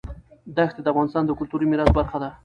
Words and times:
دښتې 0.57 0.81
د 0.83 0.87
افغانستان 0.93 1.23
د 1.25 1.31
کلتوري 1.39 1.65
میراث 1.67 1.91
برخه 1.97 2.17
ده. 2.23 2.29